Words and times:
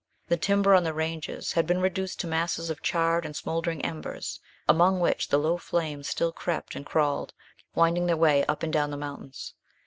The 0.29 0.35
timber 0.35 0.73
on 0.73 0.83
the 0.83 0.95
ranges 0.95 1.51
had 1.53 1.67
been 1.67 1.79
reduced 1.79 2.19
to 2.21 2.25
masses 2.27 2.71
of 2.71 2.81
charred 2.81 3.23
and 3.23 3.35
smouldering 3.35 3.85
embers, 3.85 4.39
among 4.67 4.99
which 4.99 5.27
the 5.27 5.37
low 5.37 5.57
flames 5.57 6.07
still 6.09 6.31
crept 6.31 6.75
and 6.75 6.83
crawled, 6.83 7.35
winding 7.75 8.07
their 8.07 8.17
way 8.17 8.43
up 8.45 8.63
and 8.63 8.73
down 8.73 8.89
the 8.89 8.97
mountains. 8.97 9.53